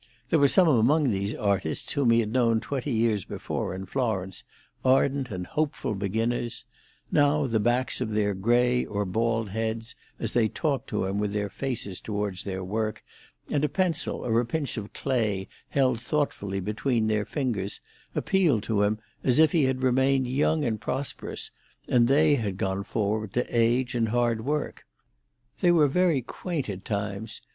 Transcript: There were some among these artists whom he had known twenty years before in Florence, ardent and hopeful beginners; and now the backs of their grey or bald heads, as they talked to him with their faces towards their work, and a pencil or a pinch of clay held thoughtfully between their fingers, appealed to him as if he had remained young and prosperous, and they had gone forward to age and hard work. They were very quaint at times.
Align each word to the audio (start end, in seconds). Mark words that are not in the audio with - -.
There 0.31 0.39
were 0.39 0.47
some 0.47 0.67
among 0.67 1.11
these 1.11 1.35
artists 1.35 1.91
whom 1.93 2.09
he 2.09 2.21
had 2.21 2.33
known 2.33 2.59
twenty 2.59 2.91
years 2.91 3.23
before 3.23 3.75
in 3.75 3.85
Florence, 3.85 4.43
ardent 4.83 5.29
and 5.29 5.45
hopeful 5.45 5.93
beginners; 5.93 6.65
and 7.05 7.13
now 7.13 7.45
the 7.45 7.59
backs 7.59 8.01
of 8.01 8.09
their 8.09 8.33
grey 8.33 8.83
or 8.83 9.05
bald 9.05 9.49
heads, 9.49 9.93
as 10.19 10.31
they 10.31 10.47
talked 10.47 10.89
to 10.89 11.05
him 11.05 11.19
with 11.19 11.33
their 11.33 11.49
faces 11.49 12.01
towards 12.01 12.41
their 12.45 12.63
work, 12.63 13.03
and 13.47 13.63
a 13.63 13.69
pencil 13.69 14.25
or 14.25 14.39
a 14.39 14.45
pinch 14.47 14.75
of 14.75 14.91
clay 14.91 15.47
held 15.69 16.01
thoughtfully 16.01 16.59
between 16.59 17.05
their 17.05 17.23
fingers, 17.23 17.79
appealed 18.15 18.63
to 18.63 18.81
him 18.81 18.97
as 19.23 19.37
if 19.37 19.51
he 19.51 19.65
had 19.65 19.83
remained 19.83 20.25
young 20.25 20.65
and 20.65 20.81
prosperous, 20.81 21.51
and 21.87 22.07
they 22.07 22.33
had 22.33 22.57
gone 22.57 22.83
forward 22.83 23.33
to 23.33 23.45
age 23.55 23.93
and 23.93 24.09
hard 24.09 24.43
work. 24.43 24.87
They 25.59 25.71
were 25.71 25.87
very 25.87 26.23
quaint 26.23 26.69
at 26.71 26.85
times. 26.85 27.43